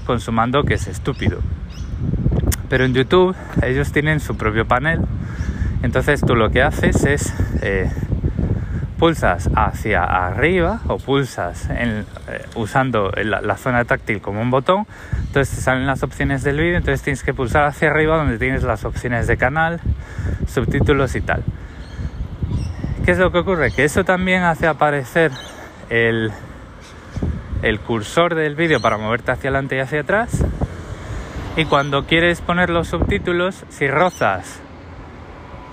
con 0.07 0.21
su 0.21 0.31
mando 0.31 0.63
que 0.63 0.75
es 0.75 0.87
estúpido. 0.87 1.41
Pero 2.69 2.85
en 2.85 2.95
YouTube 2.95 3.35
ellos 3.63 3.91
tienen 3.91 4.21
su 4.21 4.37
propio 4.37 4.65
panel, 4.65 5.01
entonces 5.83 6.21
tú 6.21 6.37
lo 6.37 6.51
que 6.51 6.63
haces 6.63 7.05
es 7.05 7.35
eh, 7.63 7.91
pulsas 8.97 9.51
hacia 9.57 10.05
arriba 10.05 10.83
o 10.87 10.99
pulsas 10.99 11.67
eh, 11.71 12.05
usando 12.55 13.11
la, 13.11 13.57
zona 13.57 13.85
táctil 13.85 14.21
como 14.21 14.41
un 14.41 14.53
botón, 14.53 14.87
entonces 15.27 15.57
te 15.57 15.63
salen 15.63 15.85
las 15.85 16.05
opciones 16.05 16.45
del 16.45 16.59
vídeo, 16.59 16.77
entonces 16.77 17.03
tienes 17.03 17.25
que 17.25 17.35
pulsar 17.35 17.65
hacia 17.65 17.91
arriba 17.91 18.17
donde 18.17 18.39
tienes 18.39 18.63
las 18.63 18.85
opciones 18.85 19.27
de 19.27 19.37
canal, 19.37 19.81
subtítulos 20.47 21.17
y 21.17 21.21
tal. 21.21 21.43
¿Qué 23.05 23.11
es 23.11 23.19
lo 23.19 23.31
que 23.31 23.39
ocurre? 23.41 23.71
Que 23.71 23.85
eso 23.85 24.03
también 24.03 24.45
hace 24.45 24.67
aparecer 24.67 25.31
el, 25.91 26.33
cursor 27.87 28.35
del 28.35 28.55
vídeo 28.55 28.81
para 28.81 28.97
moverte 28.97 29.31
hacia 29.31 29.51
adelante 29.51 29.77
y 29.77 29.81
hacia 29.81 30.01
atrás. 30.01 30.43
Y 31.59 31.67
cuando 31.67 32.07
quieres 32.07 32.41
poner 32.41 32.71
los 32.71 32.89
subtítulos, 32.89 33.67
si 33.69 33.89
rozas 33.89 34.63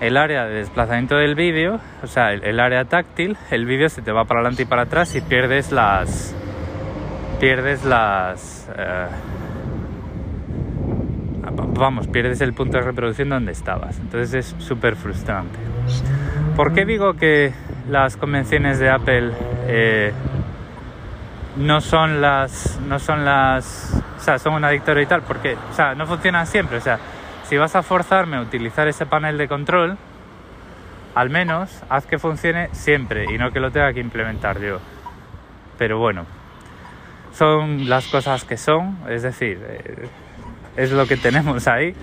el 0.00 0.18
área 0.18 0.44
de 0.44 0.56
desplazamiento 0.56 1.16
del 1.16 1.34
vídeo, 1.34 1.80
o 2.02 2.06
sea, 2.06 2.34
el, 2.34 2.60
área 2.60 2.84
táctil, 2.84 3.38
el 3.50 3.64
vídeo 3.64 3.88
se 3.88 4.02
te 4.02 4.12
va 4.12 4.26
para 4.26 4.40
adelante 4.40 4.64
y 4.64 4.66
para 4.66 4.82
atrás 4.82 5.14
y 5.14 5.22
pierdes 5.22 5.72
las. 5.72 6.34
Pierdes 7.40 7.82
las. 7.86 8.68
Eh, 8.76 9.06
vamos, 11.78 12.08
pierdes 12.08 12.42
el 12.42 12.52
punto 12.52 12.76
de 12.76 12.82
reproducción 12.84 13.30
donde 13.30 13.52
estabas. 13.52 13.98
Entonces 14.00 14.34
es 14.34 14.54
súper 14.62 14.96
frustrante. 14.96 15.58
¿Por 16.56 16.74
qué 16.74 16.84
digo 16.84 17.14
que 17.14 17.54
las 17.88 18.18
convenciones 18.18 18.78
de 18.78 18.90
Apple 18.90 19.32
eh, 19.66 20.12
no 21.56 21.80
son 21.80 22.20
las, 22.20 22.78
no 22.86 22.98
son 22.98 23.24
las, 23.24 24.02
o 24.18 24.20
sea, 24.20 24.38
son 24.38 24.54
una 24.54 24.70
victoria 24.70 25.02
y 25.02 25.06
tal? 25.06 25.22
Porque, 25.22 25.56
o 25.70 25.74
sea, 25.74 25.94
no 25.94 26.06
funcionan 26.06 26.46
siempre. 26.46 26.76
O 26.76 26.80
sea, 26.82 26.98
si 27.44 27.56
vas 27.56 27.74
a 27.74 27.82
forzarme 27.82 28.36
a 28.36 28.42
utilizar 28.42 28.86
ese 28.86 29.06
panel 29.06 29.38
de 29.38 29.48
control, 29.48 29.96
al 31.14 31.30
menos 31.30 31.82
haz 31.88 32.04
que 32.04 32.18
funcione 32.18 32.68
siempre 32.72 33.32
y 33.32 33.38
no 33.38 33.50
que 33.50 33.58
lo 33.58 33.70
tenga 33.70 33.92
que 33.94 34.00
implementar 34.00 34.60
yo. 34.60 34.78
Pero 35.78 35.98
bueno, 35.98 36.26
son 37.32 37.88
las 37.88 38.08
cosas 38.08 38.44
que 38.44 38.58
son, 38.58 38.98
es 39.08 39.22
decir, 39.22 39.58
eh, 39.66 40.08
es 40.76 40.92
lo 40.92 41.06
que 41.06 41.16
tenemos 41.16 41.66
ahí. 41.66 41.94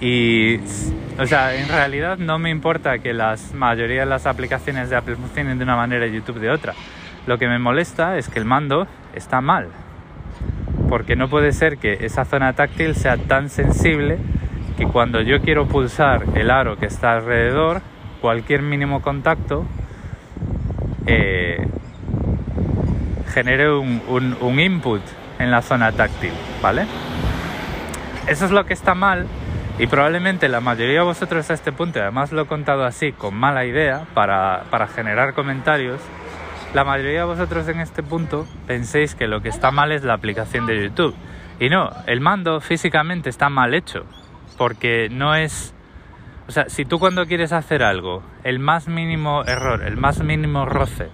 Y, 0.00 0.58
o 1.18 1.26
sea, 1.26 1.54
en 1.54 1.68
realidad 1.68 2.16
no 2.16 2.38
me 2.38 2.50
importa 2.50 2.98
que 2.98 3.12
la 3.12 3.36
mayoría 3.54 4.00
de 4.00 4.06
las 4.06 4.26
aplicaciones 4.26 4.88
de 4.88 4.96
Apple 4.96 5.16
funcionen 5.16 5.58
de 5.58 5.64
una 5.64 5.76
manera 5.76 6.06
y 6.06 6.12
YouTube 6.12 6.40
de 6.40 6.50
otra. 6.50 6.74
Lo 7.26 7.38
que 7.38 7.48
me 7.48 7.58
molesta 7.58 8.16
es 8.16 8.28
que 8.28 8.38
el 8.38 8.46
mando 8.46 8.86
está 9.14 9.40
mal. 9.42 9.68
Porque 10.88 11.16
no 11.16 11.28
puede 11.28 11.52
ser 11.52 11.76
que 11.76 12.04
esa 12.04 12.24
zona 12.24 12.54
táctil 12.54 12.94
sea 12.94 13.18
tan 13.18 13.50
sensible 13.50 14.18
que 14.78 14.86
cuando 14.86 15.20
yo 15.20 15.42
quiero 15.42 15.68
pulsar 15.68 16.24
el 16.34 16.50
aro 16.50 16.78
que 16.78 16.86
está 16.86 17.12
alrededor, 17.12 17.82
cualquier 18.22 18.62
mínimo 18.62 19.02
contacto 19.02 19.66
eh, 21.06 21.66
genere 23.34 23.70
un, 23.70 24.00
un 24.40 24.60
input 24.60 25.02
en 25.38 25.50
la 25.50 25.60
zona 25.60 25.92
táctil, 25.92 26.32
¿vale? 26.62 26.86
Eso 28.26 28.46
es 28.46 28.50
lo 28.50 28.64
que 28.64 28.72
está 28.72 28.94
mal 28.94 29.26
y 29.78 29.86
probablemente 29.86 30.48
la 30.48 30.60
mayoría 30.60 31.00
de 31.00 31.04
vosotros 31.04 31.50
a 31.50 31.54
este 31.54 31.72
punto, 31.72 32.00
además 32.00 32.32
lo 32.32 32.42
he 32.42 32.46
contado 32.46 32.84
así, 32.84 33.12
con 33.12 33.34
mala 33.34 33.64
idea, 33.64 34.06
para, 34.14 34.64
generar 34.94 35.34
comentarios, 35.34 36.00
la 36.74 36.84
mayoría 36.84 37.20
de 37.20 37.24
vosotros 37.24 37.66
en 37.68 37.80
este 37.80 38.02
punto 38.02 38.46
penséis 38.66 39.14
que 39.14 39.26
lo 39.26 39.42
que 39.42 39.48
está 39.48 39.70
mal 39.70 39.90
es 39.90 40.04
la 40.04 40.14
aplicación 40.14 40.66
de 40.66 40.82
YouTube. 40.82 41.14
Y 41.58 41.68
no, 41.68 41.90
el 42.06 42.20
mando 42.20 42.60
físicamente 42.60 43.28
está 43.28 43.48
mal 43.48 43.74
hecho, 43.74 44.04
porque 44.56 45.08
no 45.10 45.34
es... 45.34 45.74
O 46.48 46.52
sea, 46.52 46.68
si 46.68 46.84
tú 46.84 46.98
cuando 46.98 47.26
quieres 47.26 47.52
hacer 47.52 47.82
algo, 47.82 48.22
el 48.44 48.58
más 48.58 48.88
mínimo 48.88 49.44
error, 49.44 49.82
el 49.82 49.96
más 49.96 50.22
mínimo 50.22 50.66
roce, 50.66 51.08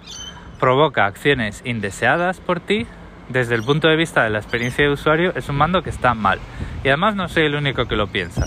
provoca 0.59 1.07
acciones 1.07 1.63
indeseadas 1.65 2.41
por 2.41 2.61
ti, 2.61 2.87
desde 3.29 3.55
el 3.55 3.63
punto 3.63 3.89
de 3.89 3.97
vista 3.97 4.23
de 4.25 4.31
la 4.31 4.39
experiencia 4.39 4.85
de 4.85 4.91
usuario, 4.91 5.33
es 5.35 5.49
un 5.49 5.57
mando 5.57 5.83
que 5.83 5.91
está 5.91 6.15
mal. 6.15 6.39
Y 6.85 6.89
además 6.89 7.17
no 7.17 7.29
soy 7.29 7.45
el 7.45 7.55
único 7.55 7.87
que 7.87 7.97
lo 7.97 8.07
piensa. 8.07 8.47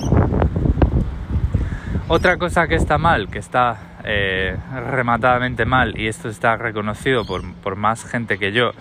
Otra 2.08 2.38
cosa 2.38 2.68
que 2.68 2.76
está 2.76 2.98
mal, 2.98 3.30
que 3.30 3.40
está 3.40 4.00
eh, 4.04 4.58
rematadamente 4.74 5.66
mal, 5.66 6.00
y 6.00 6.08
esto 6.08 6.30
está 6.30 6.56
reconocido 6.56 7.26
por, 7.26 7.54
por 7.56 7.76
más 7.76 8.04
gente 8.06 8.38
que 8.38 8.52
yo, 8.52 8.72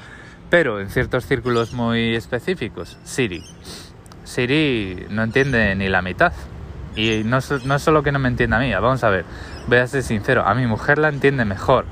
pero 0.49 0.81
en 0.81 0.89
ciertos 0.89 1.27
círculos 1.27 1.75
muy 1.75 2.15
específicos, 2.15 2.99
Siri. 3.05 3.43
Siri 4.25 5.07
no 5.11 5.23
entiende 5.23 5.75
ni 5.75 5.89
la 5.89 6.01
mitad. 6.01 6.33
Y 6.97 7.23
no, 7.25 7.39
no 7.65 7.75
es 7.75 7.83
solo 7.83 8.03
que 8.03 8.11
no 8.13 8.19
me 8.19 8.29
entienda 8.29 8.57
a 8.57 8.61
mí, 8.61 8.73
vamos 8.73 9.05
a 9.05 9.11
ver, 9.11 9.25
voy 9.69 9.79
a 9.79 9.87
ser 9.87 10.03
sincero, 10.03 10.45
a 10.45 10.55
mi 10.55 10.67
mujer 10.67 10.99
la 10.99 11.11
entiende 11.11 11.45
mejor 11.45 11.85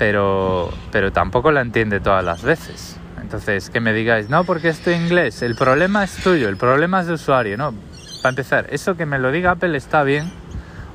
pero, 0.00 0.72
pero 0.90 1.12
tampoco 1.12 1.52
la 1.52 1.60
entiende 1.60 2.00
todas 2.00 2.24
las 2.24 2.42
veces. 2.42 2.98
Entonces, 3.20 3.68
que 3.68 3.80
me 3.80 3.92
digáis, 3.92 4.30
no, 4.30 4.44
porque 4.44 4.68
estoy 4.68 4.94
inglés, 4.94 5.42
el 5.42 5.54
problema 5.54 6.02
es 6.02 6.16
tuyo, 6.24 6.48
el 6.48 6.56
problema 6.56 7.02
es 7.02 7.08
de 7.08 7.12
usuario, 7.12 7.58
no. 7.58 7.74
Para 8.22 8.30
empezar, 8.30 8.66
eso 8.70 8.96
que 8.96 9.04
me 9.04 9.18
lo 9.18 9.30
diga 9.30 9.50
Apple 9.50 9.76
está 9.76 10.02
bien, 10.02 10.32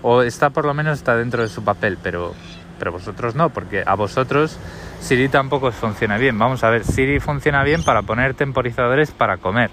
o 0.02 0.24
está 0.24 0.50
por 0.50 0.66
lo 0.66 0.74
menos 0.74 0.98
está 0.98 1.16
dentro 1.16 1.44
de 1.44 1.50
su 1.50 1.64
papel, 1.64 2.00
pero, 2.02 2.34
pero 2.80 2.94
vosotros 2.94 3.36
no, 3.36 3.52
porque 3.52 3.84
a 3.86 3.94
vosotros 3.94 4.58
Siri 5.02 5.30
tampoco 5.30 5.72
funciona 5.72 6.18
bien. 6.18 6.40
Vamos 6.40 6.64
a 6.64 6.72
ver, 6.72 6.84
Siri 6.84 7.20
funciona 7.20 7.64
bien 7.64 7.84
para 7.84 8.02
poner 8.02 8.34
temporizadores 8.34 9.12
para 9.12 9.38
comer, 9.38 9.70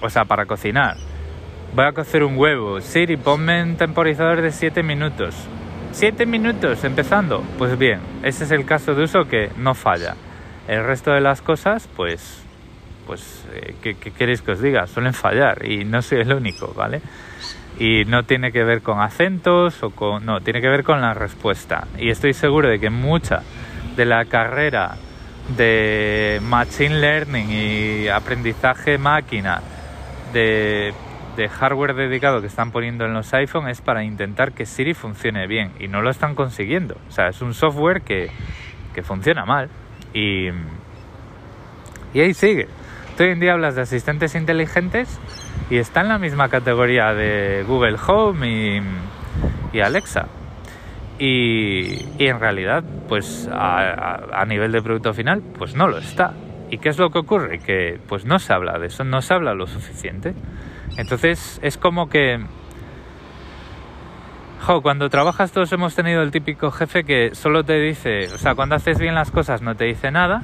o 0.00 0.08
sea, 0.08 0.24
para 0.24 0.46
cocinar. 0.46 0.96
Voy 1.74 1.84
a 1.84 1.92
cocer 1.92 2.24
un 2.24 2.38
huevo, 2.38 2.80
Siri, 2.80 3.18
ponme 3.18 3.62
un 3.62 3.76
temporizador 3.76 4.40
de 4.40 4.50
7 4.50 4.82
minutos. 4.82 5.46
Siete 5.96 6.26
minutos 6.26 6.84
empezando. 6.84 7.42
Pues 7.56 7.78
bien, 7.78 8.00
ese 8.22 8.44
es 8.44 8.50
el 8.50 8.66
caso 8.66 8.94
de 8.94 9.04
uso 9.04 9.24
que 9.24 9.50
no 9.56 9.72
falla. 9.72 10.14
El 10.68 10.84
resto 10.84 11.10
de 11.10 11.22
las 11.22 11.40
cosas, 11.40 11.88
pues, 11.96 12.44
pues, 13.06 13.46
eh, 13.54 13.76
¿qué, 13.80 13.94
queréis 13.94 14.42
que 14.42 14.52
os 14.52 14.60
diga? 14.60 14.86
Suelen 14.88 15.14
fallar 15.14 15.64
y 15.64 15.86
no 15.86 16.02
soy 16.02 16.20
el 16.20 16.34
único, 16.34 16.74
¿vale? 16.74 17.00
Y 17.78 18.04
no 18.04 18.24
tiene 18.24 18.52
que 18.52 18.62
ver 18.62 18.82
con 18.82 19.00
acentos 19.00 19.82
o 19.82 19.88
con... 19.88 20.26
No, 20.26 20.42
tiene 20.42 20.60
que 20.60 20.68
ver 20.68 20.84
con 20.84 21.00
la 21.00 21.14
respuesta. 21.14 21.88
Y 21.96 22.10
estoy 22.10 22.34
seguro 22.34 22.68
de 22.68 22.78
que 22.78 22.90
mucha 22.90 23.40
de 23.96 24.04
la 24.04 24.26
carrera 24.26 24.96
de 25.56 26.42
Machine 26.42 27.00
Learning 27.00 27.50
y 27.50 28.08
aprendizaje 28.08 28.98
máquina 28.98 29.62
de 30.34 30.92
de 31.36 31.48
hardware 31.48 31.94
dedicado 31.94 32.40
que 32.40 32.46
están 32.46 32.72
poniendo 32.72 33.04
en 33.04 33.12
los 33.12 33.32
iPhone 33.34 33.68
es 33.68 33.80
para 33.80 34.02
intentar 34.02 34.52
que 34.52 34.66
Siri 34.66 34.94
funcione 34.94 35.46
bien 35.46 35.72
y 35.78 35.88
no 35.88 36.00
lo 36.00 36.10
están 36.10 36.34
consiguiendo. 36.34 36.96
O 37.08 37.12
sea, 37.12 37.28
es 37.28 37.42
un 37.42 37.54
software 37.54 38.02
que, 38.02 38.30
que 38.94 39.02
funciona 39.02 39.44
mal 39.44 39.68
y, 40.14 40.48
y 42.14 42.20
ahí 42.20 42.32
sigue. 42.34 42.66
hoy 43.20 43.26
en 43.26 43.40
día 43.40 43.52
hablas 43.52 43.76
de 43.76 43.82
asistentes 43.82 44.34
inteligentes 44.34 45.20
y 45.68 45.76
está 45.76 46.00
en 46.00 46.08
la 46.08 46.18
misma 46.18 46.48
categoría 46.48 47.12
de 47.12 47.64
Google 47.66 47.96
Home 48.06 48.48
y, 48.48 48.82
y 49.76 49.80
Alexa. 49.80 50.28
Y, 51.18 52.04
y, 52.18 52.26
en 52.26 52.40
realidad, 52.40 52.84
pues 53.08 53.48
a, 53.50 54.40
a, 54.40 54.44
nivel 54.44 54.70
de 54.70 54.82
producto 54.82 55.14
final, 55.14 55.42
pues 55.58 55.74
no 55.74 55.88
lo 55.88 55.96
está. 55.96 56.34
¿Y 56.70 56.76
qué 56.76 56.90
es 56.90 56.98
lo 56.98 57.08
que 57.08 57.20
ocurre? 57.20 57.58
Que 57.58 57.98
pues 58.06 58.26
no 58.26 58.38
se 58.38 58.52
habla 58.52 58.78
de 58.78 58.88
eso, 58.88 59.02
no 59.02 59.22
se 59.22 59.32
habla 59.32 59.54
lo 59.54 59.66
suficiente. 59.66 60.34
Entonces 60.96 61.60
es 61.62 61.76
como 61.76 62.08
que... 62.08 62.44
Cuando 64.82 65.08
trabajas 65.08 65.52
todos 65.52 65.70
hemos 65.72 65.94
tenido 65.94 66.22
el 66.22 66.32
típico 66.32 66.72
jefe 66.72 67.04
que 67.04 67.36
solo 67.36 67.62
te 67.62 67.78
dice, 67.78 68.26
o 68.34 68.38
sea, 68.38 68.56
cuando 68.56 68.74
haces 68.74 68.98
bien 68.98 69.14
las 69.14 69.30
cosas 69.30 69.62
no 69.62 69.76
te 69.76 69.84
dice 69.84 70.10
nada 70.10 70.42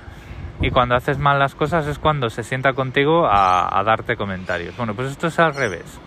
y 0.61 0.71
cuando 0.71 0.95
haces 0.95 1.19
mal 1.19 1.41
las 1.41 1.57
cosas 1.57 1.89
es 1.89 1.99
cuando 1.99 2.31
se 2.31 2.45
sienta 2.45 2.73
contigo 2.73 3.27
a, 3.27 3.83
darte 3.85 4.17
comentarios. 4.17 4.77
Bueno, 4.77 4.95
pues 4.95 5.11
esto 5.11 5.27
es 5.27 5.39
al 5.41 5.55
revés. 5.55 6.01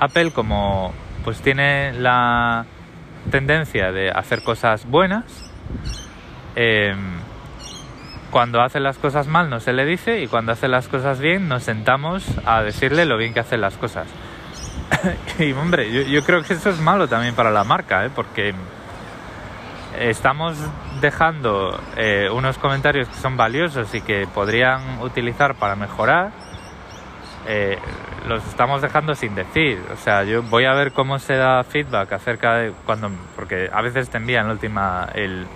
Apple 0.00 0.32
como 0.32 0.92
pues 1.24 1.40
tiene 1.40 1.92
la 1.92 2.66
tendencia 3.30 3.92
de 3.92 4.10
hacer 4.10 4.42
cosas 4.42 4.84
buenas. 4.88 5.24
Em, 6.56 7.20
cuando 8.36 8.60
hace 8.60 8.80
las 8.80 8.98
cosas 8.98 9.28
mal 9.28 9.48
no 9.48 9.60
se 9.60 9.72
le 9.72 9.86
dice 9.86 10.20
y 10.20 10.26
cuando 10.26 10.52
hace 10.52 10.68
las 10.68 10.88
cosas 10.88 11.20
bien 11.20 11.48
nos 11.48 11.62
sentamos 11.62 12.22
a 12.44 12.60
decirle 12.60 13.06
lo 13.06 13.16
bien 13.16 13.32
que 13.32 13.40
hace 13.40 13.56
las 13.56 13.78
cosas. 13.78 14.06
y 15.38 15.52
hombre, 15.52 16.04
yo, 16.04 16.22
creo 16.22 16.42
que 16.42 16.52
eso 16.52 16.68
es 16.68 16.78
malo 16.78 17.08
también 17.08 17.34
para 17.34 17.50
la 17.50 17.64
marca, 17.64 18.04
¿eh? 18.04 18.10
porque 18.14 18.52
estamos 19.98 20.58
dejando 21.00 21.80
eh, 21.96 22.28
unos 22.30 22.58
comentarios 22.58 23.08
que 23.08 23.14
son 23.14 23.38
valiosos 23.38 23.94
y 23.94 24.02
que 24.02 24.26
podrían 24.26 25.00
utilizar 25.00 25.54
para 25.54 25.74
mejorar. 25.74 26.30
Eh, 27.46 27.78
los 28.28 28.46
estamos 28.46 28.82
dejando 28.82 29.14
sin 29.14 29.34
decir. 29.34 29.80
O 29.94 29.96
sea, 29.96 30.24
yo 30.24 30.42
voy 30.42 30.66
a 30.66 30.74
ver 30.74 30.92
cómo 30.92 31.18
se 31.18 31.36
da 31.36 31.64
feedback 31.64 32.12
acerca 32.12 32.56
de 32.56 32.72
cuando, 32.84 33.10
porque 33.34 33.70
a 33.72 33.80
veces 33.80 34.10
te 34.10 34.18
envían 34.18 34.46
la 34.46 34.52
última, 34.52 35.08
el, 35.14 35.46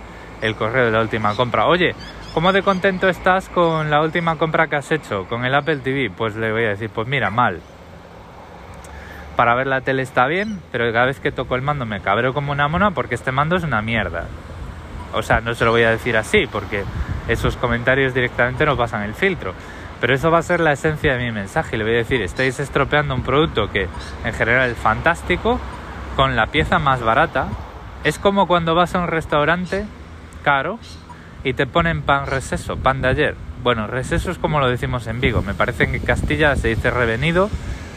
el 0.41 0.55
correo 0.55 0.85
de 0.85 0.91
la 0.91 1.01
última 1.01 1.35
compra. 1.35 1.67
Oye, 1.67 1.93
¿cómo 2.33 2.53
de 2.53 2.63
contento 2.63 3.09
estás 3.09 3.49
con 3.49 3.89
la 3.89 4.01
última 4.01 4.37
compra 4.37 4.67
que 4.67 4.75
has 4.75 4.91
hecho 4.91 5.25
con 5.27 5.45
el 5.45 5.53
Apple 5.55 5.77
TV? 5.77 6.09
Pues 6.15 6.35
le 6.35 6.51
voy 6.51 6.65
a 6.65 6.69
decir, 6.69 6.89
pues 6.89 7.07
mira, 7.07 7.29
mal. 7.29 7.61
Para 9.35 9.55
ver 9.55 9.67
la 9.67 9.81
tele 9.81 10.01
está 10.01 10.27
bien, 10.27 10.61
pero 10.71 10.91
cada 10.91 11.05
vez 11.05 11.19
que 11.19 11.31
toco 11.31 11.55
el 11.55 11.61
mando 11.61 11.85
me 11.85 12.01
cabreo 12.01 12.33
como 12.33 12.51
una 12.51 12.67
mona 12.67 12.91
porque 12.91 13.15
este 13.15 13.31
mando 13.31 13.55
es 13.55 13.63
una 13.63 13.81
mierda. 13.81 14.27
O 15.13 15.21
sea, 15.21 15.41
no 15.41 15.53
se 15.55 15.65
lo 15.65 15.71
voy 15.71 15.83
a 15.83 15.91
decir 15.91 16.15
así 16.17 16.47
porque 16.51 16.83
esos 17.27 17.57
comentarios 17.57 18.13
directamente 18.13 18.65
no 18.65 18.77
pasan 18.77 19.03
el 19.03 19.13
filtro 19.13 19.53
pero 20.01 20.15
eso 20.15 20.31
va 20.31 20.39
a 20.39 20.41
ser 20.41 20.59
la 20.59 20.71
esencia 20.71 21.13
de 21.13 21.23
mi 21.23 21.31
mensaje. 21.31 21.77
Le 21.77 21.83
voy 21.83 21.93
a 21.93 21.97
decir, 21.97 22.23
estáis 22.23 22.59
estropeando 22.59 23.13
un 23.13 23.21
producto 23.21 23.69
que 23.71 23.87
en 24.25 24.33
general 24.33 24.71
es 24.71 24.77
fantástico 24.77 25.59
con 26.15 26.35
la 26.35 26.47
pieza 26.47 26.79
más 26.79 27.03
barata. 27.03 27.47
Es 28.03 28.17
como 28.17 28.47
cuando 28.47 28.73
vas 28.73 28.95
a 28.95 28.99
un 28.99 29.07
restaurante 29.07 29.85
caro 30.43 30.79
y 31.43 31.53
te 31.53 31.65
ponen 31.65 32.01
pan 32.01 32.27
reseso, 32.27 32.77
pan 32.77 33.01
de 33.01 33.09
ayer. 33.09 33.35
Bueno, 33.63 33.87
reseso 33.87 34.31
es 34.31 34.37
como 34.37 34.59
lo 34.59 34.69
decimos 34.69 35.07
en 35.07 35.21
Vigo. 35.21 35.41
Me 35.41 35.53
parece 35.53 35.87
que 35.89 35.97
en 35.97 36.03
Castilla 36.03 36.55
se 36.55 36.69
dice 36.69 36.91
revenido 36.91 37.49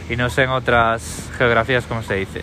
y 0.09 0.15
no 0.15 0.29
sé 0.29 0.43
en 0.43 0.49
otras 0.49 1.31
geografías 1.37 1.85
cómo 1.85 2.01
se 2.03 2.15
dice. 2.15 2.41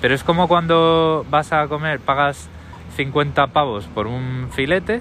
Pero 0.00 0.14
es 0.14 0.24
como 0.24 0.48
cuando 0.48 1.24
vas 1.30 1.52
a 1.52 1.66
comer, 1.68 2.00
pagas 2.00 2.48
50 2.96 3.48
pavos 3.48 3.86
por 3.86 4.06
un 4.06 4.48
filete 4.50 5.00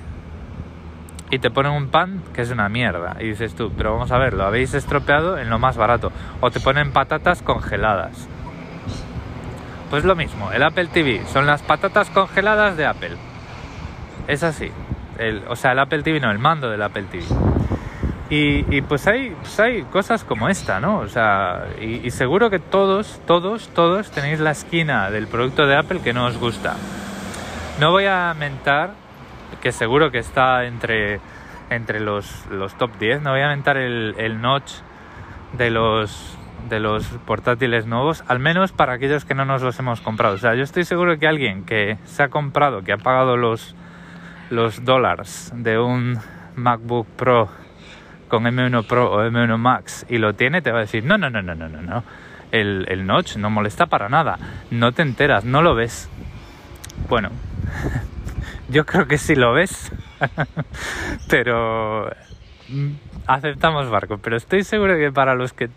y 1.29 1.39
te 1.39 1.49
ponen 1.49 1.71
un 1.71 1.87
pan 1.87 2.21
que 2.33 2.41
es 2.41 2.51
una 2.51 2.69
mierda. 2.69 3.15
Y 3.19 3.29
dices 3.29 3.55
tú, 3.55 3.71
pero 3.75 3.93
vamos 3.93 4.11
a 4.11 4.17
ver, 4.17 4.33
lo 4.33 4.43
habéis 4.43 4.73
estropeado 4.73 5.37
en 5.37 5.49
lo 5.49 5.59
más 5.59 5.77
barato. 5.77 6.11
O 6.41 6.51
te 6.51 6.59
ponen 6.59 6.91
patatas 6.91 7.41
congeladas. 7.41 8.27
Pues 9.89 10.05
lo 10.05 10.15
mismo, 10.15 10.51
el 10.51 10.63
Apple 10.63 10.87
TV 10.87 11.21
son 11.33 11.45
las 11.45 11.61
patatas 11.61 12.09
congeladas 12.09 12.77
de 12.77 12.85
Apple. 12.85 13.17
Es 14.27 14.43
así. 14.43 14.71
El, 15.21 15.43
o 15.47 15.55
sea, 15.55 15.73
el 15.73 15.79
Apple 15.79 16.03
TV 16.03 16.19
no, 16.19 16.31
el 16.31 16.39
mando 16.39 16.69
del 16.69 16.81
Apple 16.81 17.03
TV. 17.11 17.23
Y, 18.33 18.81
pues, 18.83 19.07
hay, 19.07 19.35
pues 19.41 19.59
hay 19.59 19.83
cosas 19.83 20.23
como 20.23 20.47
esta, 20.47 20.79
¿no? 20.79 20.99
O 20.99 21.07
sea, 21.09 21.65
y, 21.81 22.07
y 22.07 22.11
seguro 22.11 22.49
que 22.49 22.59
todos, 22.59 23.19
todos, 23.27 23.67
todos 23.73 24.09
tenéis 24.09 24.39
la 24.39 24.51
esquina 24.51 25.11
del 25.11 25.27
producto 25.27 25.67
de 25.67 25.75
Apple 25.75 25.99
que 26.01 26.13
no 26.13 26.25
os 26.25 26.37
gusta. 26.37 26.75
No 27.79 27.91
voy 27.91 28.05
a 28.05 28.33
mentar 28.33 28.91
que 29.61 29.73
seguro 29.73 30.11
que 30.11 30.19
está 30.19 30.63
entre, 30.63 31.19
entre 31.69 31.99
los, 31.99 32.45
los 32.49 32.73
top 32.77 32.91
10. 32.99 33.21
No 33.21 33.31
voy 33.31 33.41
a 33.41 33.47
aventar 33.47 33.75
el, 33.75 34.15
el 34.17 34.39
notch 34.39 34.71
de 35.57 35.69
los, 35.69 36.37
de 36.69 36.79
los 36.79 37.05
portátiles 37.25 37.85
nuevos, 37.85 38.23
al 38.27 38.39
menos 38.39 38.71
para 38.71 38.93
aquellos 38.93 39.25
que 39.25 39.35
no 39.35 39.43
nos 39.43 39.61
los 39.61 39.77
hemos 39.79 39.99
comprado. 39.99 40.35
O 40.35 40.37
sea, 40.37 40.55
yo 40.55 40.63
estoy 40.63 40.85
seguro 40.85 41.19
que 41.19 41.27
alguien 41.27 41.65
que 41.65 41.97
se 42.05 42.23
ha 42.23 42.29
comprado, 42.29 42.83
que 42.83 42.93
ha 42.93 42.97
pagado 42.97 43.35
los, 43.35 43.75
los 44.51 44.83
dólares 44.83 45.51
de 45.55 45.79
un 45.79 46.19
MacBook 46.55 47.07
Pro 47.15 47.49
con 48.27 48.43
M1 48.43 48.85
Pro 48.85 49.11
o 49.11 49.23
M1 49.23 49.57
Max 49.57 50.05
y 50.09 50.17
lo 50.17 50.33
tiene, 50.33 50.61
te 50.61 50.71
va 50.71 50.79
a 50.79 50.81
decir, 50.81 51.03
no, 51.03 51.17
no, 51.17 51.29
no, 51.29 51.41
no, 51.41 51.55
no, 51.55 51.67
no, 51.67 51.81
no. 51.81 52.03
El, 52.51 52.85
el 52.89 53.07
notch 53.07 53.37
no 53.37 53.49
molesta 53.49 53.85
para 53.85 54.09
nada. 54.09 54.37
No 54.69 54.91
te 54.91 55.01
enteras, 55.01 55.45
no 55.45 55.61
lo 55.61 55.73
ves. 55.73 56.09
Bueno, 57.07 57.29
yo 58.69 58.85
creo 58.85 59.07
que 59.07 59.17
sí 59.17 59.35
lo 59.35 59.53
ves, 59.53 59.91
pero 61.29 62.09
mm, 62.67 62.89
aceptamos 63.27 63.89
barco. 63.89 64.17
Pero 64.17 64.35
estoy 64.35 64.63
seguro 64.65 64.97
que 64.97 65.11
para 65.13 65.33
los 65.33 65.53
que 65.53 65.69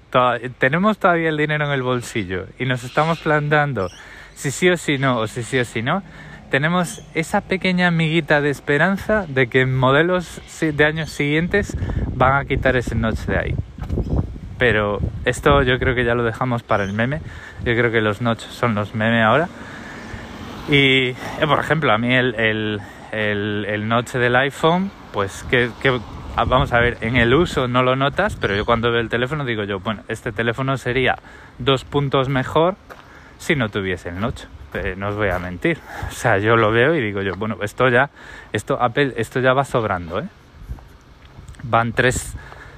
tenemos 0.58 0.98
todavía 0.98 1.28
el 1.28 1.36
dinero 1.36 1.64
en 1.66 1.72
el 1.72 1.82
bolsillo 1.82 2.46
y 2.58 2.64
nos 2.64 2.82
estamos 2.82 3.20
planteando 3.20 3.88
si 4.34 4.50
sí 4.50 4.68
o 4.68 4.76
si 4.76 4.98
no, 4.98 5.18
o 5.18 5.26
si 5.28 5.44
sí 5.44 5.60
o 5.60 5.64
si 5.64 5.80
no, 5.80 6.02
tenemos 6.50 7.02
esa 7.14 7.40
pequeña 7.40 7.88
amiguita 7.88 8.40
de 8.40 8.50
esperanza 8.50 9.26
de 9.28 9.48
que 9.48 9.66
modelos 9.66 10.40
de 10.60 10.84
años 10.84 11.10
siguientes 11.10 11.76
van 12.14 12.36
a 12.36 12.44
quitar 12.44 12.76
ese 12.76 12.94
notch 12.94 13.20
de 13.26 13.38
ahí. 13.38 13.54
Pero 14.58 15.00
esto 15.24 15.62
yo 15.62 15.78
creo 15.78 15.94
que 15.94 16.04
ya 16.04 16.14
lo 16.14 16.22
dejamos 16.22 16.62
para 16.62 16.84
el 16.84 16.92
meme. 16.92 17.20
Yo 17.64 17.74
creo 17.74 17.90
que 17.90 18.00
los 18.00 18.22
notch 18.22 18.40
son 18.40 18.74
los 18.74 18.94
meme 18.94 19.22
ahora. 19.22 19.48
Y, 20.68 21.08
eh, 21.08 21.16
por 21.46 21.58
ejemplo, 21.58 21.92
a 21.92 21.98
mí 21.98 22.14
el, 22.14 22.34
el, 22.36 22.80
el, 23.12 23.88
noche 23.88 24.18
del 24.18 24.34
iPhone, 24.36 24.90
pues 25.12 25.44
que, 25.44 25.70
ah, 26.36 26.44
vamos 26.44 26.72
a 26.72 26.80
ver, 26.80 26.98
en 27.02 27.16
el 27.16 27.34
uso 27.34 27.68
no 27.68 27.82
lo 27.82 27.96
notas, 27.96 28.36
pero 28.36 28.56
yo 28.56 28.64
cuando 28.64 28.90
veo 28.90 29.00
el 29.00 29.08
teléfono 29.08 29.44
digo 29.44 29.64
yo, 29.64 29.80
bueno, 29.80 30.02
este 30.08 30.32
teléfono 30.32 30.76
sería 30.78 31.16
dos 31.58 31.84
puntos 31.84 32.28
mejor 32.28 32.76
si 33.38 33.56
no 33.56 33.68
tuviese 33.68 34.08
el 34.08 34.20
notch. 34.20 34.44
No 34.96 35.08
os 35.08 35.16
voy 35.16 35.28
a 35.28 35.38
mentir. 35.38 35.78
O 36.08 36.12
sea, 36.12 36.38
yo 36.38 36.56
lo 36.56 36.70
veo 36.70 36.94
y 36.94 37.00
digo 37.00 37.22
yo, 37.22 37.34
bueno, 37.36 37.58
esto 37.62 37.88
ya, 37.88 38.10
esto 38.52 38.80
Apple, 38.80 39.14
esto 39.16 39.40
ya 39.40 39.52
va 39.52 39.64
sobrando, 39.64 40.20
¿eh? 40.20 40.28
Van 41.62 41.92
3, 41.92 42.34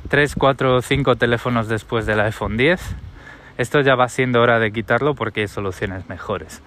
3 0.09 0.35
4, 0.37 0.83
5 0.83 1.17
teléfonos 1.17 1.69
después 1.69 2.07
del 2.07 2.21
iPhone 2.21 2.57
10. 2.57 2.81
Esto 3.59 3.81
ya 3.81 3.95
va 3.95 4.09
siendo 4.09 4.43
hora 4.43 4.59
de 4.59 4.71
quitarlo 4.71 5.15
porque 5.15 5.41
hay 5.41 5.49
soluciones 5.49 6.09
mejores. 6.09 6.63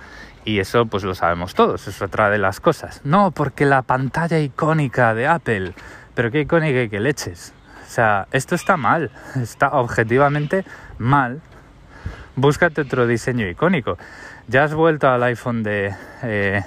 Y 0.45 0.59
eso 0.59 0.85
pues 0.85 1.03
lo 1.03 1.13
sabemos 1.15 1.53
todos, 1.53 1.87
es 1.87 2.01
otra 2.01 2.29
de 2.29 2.39
las 2.39 2.59
cosas. 2.59 3.01
No, 3.03 3.31
porque 3.31 3.65
la 3.65 3.83
pantalla 3.83 4.39
icónica 4.39 5.13
de 5.13 5.27
Apple, 5.27 5.73
pero 6.15 6.31
qué 6.31 6.41
icónica 6.41 6.81
y 6.81 6.89
qué 6.89 6.99
leches. 6.99 7.53
O 7.85 7.91
sea, 7.91 8.27
esto 8.31 8.55
está 8.55 8.77
mal, 8.77 9.11
está 9.35 9.69
objetivamente 9.69 10.65
mal. 10.97 11.41
Búscate 12.35 12.81
otro 12.81 13.05
diseño 13.05 13.47
icónico. 13.47 13.97
Ya 14.49 14.63
has 14.63 14.73
vuelto 14.73 15.07
al 15.07 15.21
iPhone 15.21 15.61
de, 15.61 15.93
eh, 16.23 16.63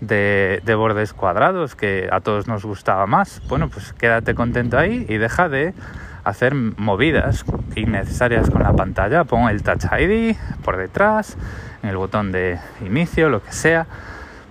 de, 0.00 0.62
de, 0.64 0.74
bordes 0.76 1.12
cuadrados, 1.12 1.74
que 1.74 2.08
a 2.12 2.20
todos 2.20 2.46
nos 2.46 2.64
gustaba 2.64 3.04
más. 3.08 3.42
Bueno, 3.48 3.68
pues 3.68 3.92
quédate 3.94 4.36
contento 4.36 4.78
ahí 4.78 5.04
y 5.08 5.18
deja 5.18 5.48
de 5.48 5.74
hacer 6.22 6.54
movidas 6.54 7.44
innecesarias 7.74 8.48
con 8.48 8.62
la 8.62 8.72
pantalla. 8.74 9.24
Pon 9.24 9.50
el 9.50 9.64
Touch 9.64 9.86
ID 9.98 10.36
por 10.64 10.76
detrás, 10.76 11.36
en 11.82 11.90
el 11.90 11.96
botón 11.96 12.30
de 12.30 12.60
inicio, 12.86 13.28
lo 13.28 13.42
que 13.42 13.50
sea. 13.50 13.88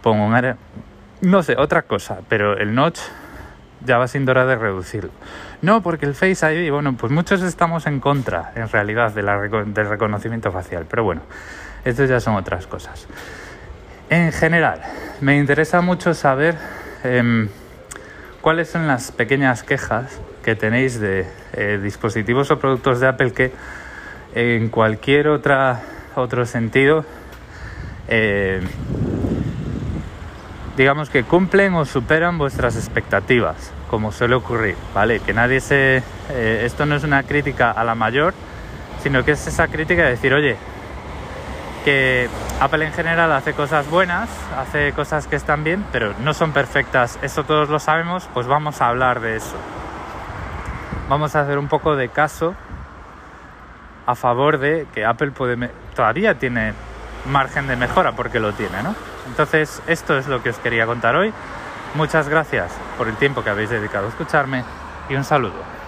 Pongo 0.01 0.25
un 0.25 0.55
No 1.21 1.43
sé, 1.43 1.55
otra 1.57 1.83
cosa, 1.83 2.19
pero 2.27 2.57
el 2.57 2.75
notch 2.75 2.99
ya 3.85 3.97
va 3.97 4.09
siendo 4.09 4.31
hora 4.31 4.45
de 4.45 4.57
reducirlo. 4.57 5.11
No, 5.61 5.81
porque 5.81 6.07
el 6.07 6.15
Face 6.15 6.53
ID, 6.53 6.69
bueno, 6.73 6.93
pues 6.97 7.09
muchos 7.13 7.41
estamos 7.41 7.87
en 7.87 8.01
contra, 8.01 8.51
en 8.55 8.67
realidad, 8.67 9.13
de 9.13 9.23
la, 9.23 9.39
del 9.39 9.87
reconocimiento 9.87 10.51
facial. 10.51 10.87
Pero 10.89 11.05
bueno, 11.05 11.21
estas 11.85 12.09
ya 12.09 12.19
son 12.19 12.35
otras 12.35 12.67
cosas. 12.67 13.07
En 14.09 14.31
general, 14.31 14.81
me 15.21 15.37
interesa 15.37 15.81
mucho 15.81 16.13
saber 16.13 16.57
em, 17.03 17.49
cuáles 18.41 18.69
son 18.69 18.87
las 18.87 19.11
pequeñas 19.11 19.63
quejas 19.63 20.19
que 20.43 20.55
tenéis 20.55 20.99
de 20.99 21.27
eh, 21.53 21.79
dispositivos 21.81 22.51
o 22.51 22.59
productos 22.59 22.99
de 22.99 23.07
Apple 23.07 23.31
que 23.31 23.51
en 24.33 24.69
cualquier 24.69 25.27
otra, 25.27 25.81
otro 26.15 26.45
sentido 26.45 27.05
eh, 28.07 28.61
digamos 30.77 31.09
que 31.09 31.23
cumplen 31.23 31.73
o 31.75 31.85
superan 31.85 32.37
vuestras 32.37 32.75
expectativas, 32.75 33.71
como 33.89 34.11
suele 34.11 34.35
ocurrir, 34.35 34.75
¿vale? 34.93 35.19
Que 35.19 35.33
nadie 35.33 35.59
se... 35.59 36.03
Eh, 36.29 36.63
esto 36.65 36.85
no 36.85 36.95
es 36.95 37.03
una 37.03 37.23
crítica 37.23 37.71
a 37.71 37.83
la 37.83 37.95
mayor, 37.95 38.33
sino 39.03 39.23
que 39.23 39.31
es 39.31 39.47
esa 39.47 39.67
crítica 39.67 40.03
de 40.03 40.11
decir, 40.11 40.33
oye, 40.33 40.57
que 41.83 42.29
Apple 42.59 42.85
en 42.85 42.93
general 42.93 43.31
hace 43.31 43.53
cosas 43.53 43.89
buenas, 43.89 44.29
hace 44.57 44.93
cosas 44.93 45.27
que 45.27 45.35
están 45.35 45.63
bien, 45.63 45.85
pero 45.91 46.13
no 46.19 46.33
son 46.33 46.51
perfectas, 46.51 47.17
eso 47.21 47.43
todos 47.43 47.69
lo 47.69 47.79
sabemos, 47.79 48.29
pues 48.33 48.47
vamos 48.47 48.81
a 48.81 48.87
hablar 48.87 49.19
de 49.19 49.37
eso. 49.37 49.55
Vamos 51.09 51.35
a 51.35 51.41
hacer 51.41 51.57
un 51.57 51.67
poco 51.67 51.95
de 51.95 52.09
caso 52.09 52.53
a 54.05 54.15
favor 54.15 54.57
de 54.57 54.87
que 54.93 55.05
Apple 55.05 55.31
todavía 55.95 56.35
tiene 56.37 56.73
margen 57.25 57.67
de 57.67 57.75
mejora 57.75 58.13
porque 58.13 58.39
lo 58.39 58.53
tiene, 58.53 58.81
¿no? 58.83 58.95
Entonces, 59.27 59.81
esto 59.87 60.17
es 60.17 60.27
lo 60.27 60.41
que 60.41 60.49
os 60.49 60.57
quería 60.57 60.85
contar 60.85 61.15
hoy. 61.15 61.33
Muchas 61.95 62.29
gracias 62.29 62.71
por 62.97 63.07
el 63.07 63.15
tiempo 63.17 63.43
que 63.43 63.49
habéis 63.49 63.69
dedicado 63.69 64.05
a 64.05 64.09
escucharme 64.09 64.63
y 65.09 65.15
un 65.15 65.23
saludo. 65.23 65.80